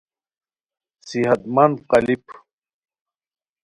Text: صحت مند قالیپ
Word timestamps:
صحت 1.07 1.41
مند 1.55 1.75
قالیپ 1.91 2.25